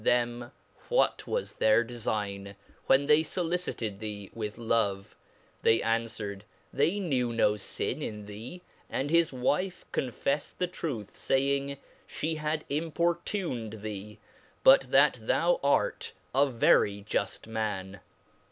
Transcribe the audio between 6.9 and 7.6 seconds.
knew no